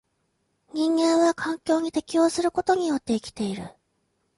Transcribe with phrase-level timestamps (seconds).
[0.73, 3.69] 人間は環境に適応することによって生きている。